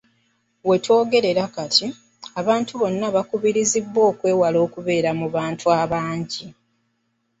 Wetwogerera 0.67 1.43
kati, 1.55 1.87
abantu 2.39 2.71
bonna 2.81 3.05
baakubirizibwa 3.15 3.99
okwewala 4.11 4.57
okubeera 4.67 5.09
mu 5.19 5.27
bantu 5.35 5.65
abangi. 5.81 6.45